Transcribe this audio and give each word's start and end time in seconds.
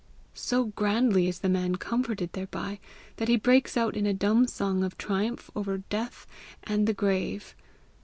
So 0.33 0.63
grandly 0.65 1.27
is 1.27 1.41
the 1.41 1.47
man 1.47 1.75
comforted 1.75 2.33
thereby, 2.33 2.79
that 3.17 3.27
he 3.27 3.37
breaks 3.37 3.77
out 3.77 3.95
in 3.95 4.07
a 4.07 4.15
dumb 4.15 4.47
song 4.47 4.83
of 4.83 4.97
triumph 4.97 5.51
over 5.55 5.77
death 5.77 6.25
and 6.63 6.87
the 6.87 6.93
grave. 6.95 7.53